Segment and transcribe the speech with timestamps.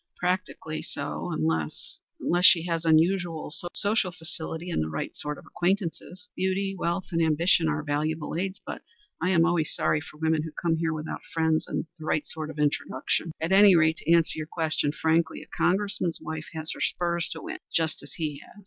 [0.17, 6.27] "Practically so, unless unless she has unusual social facility, and the right sort of acquaintances.
[6.35, 8.81] Beauty, wealth and ambition are valuable aids, but
[9.21, 12.25] I always am sorry for women who come here without friends, and er the right
[12.25, 13.31] sort of introduction.
[13.39, 17.41] At any rate, to answer your question frankly, a Congressman's wife has her spurs to
[17.43, 18.59] win just as he has.